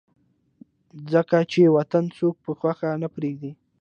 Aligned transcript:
ځکه 1.11 1.37
چې 1.51 1.73
وطن 1.77 2.03
څوک 2.17 2.35
پۀ 2.43 2.51
خوښه 2.59 2.89
نه 3.01 3.07
پريږدي 3.15 3.51